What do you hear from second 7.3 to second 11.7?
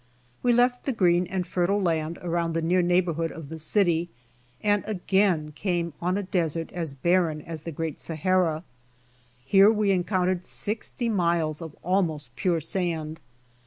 as the great Sahara. Here we encountered sixty miles